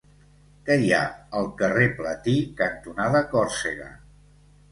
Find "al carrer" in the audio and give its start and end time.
1.41-1.85